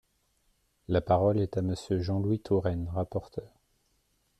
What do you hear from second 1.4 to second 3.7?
est à Monsieur Jean-Louis Touraine, rapporteur.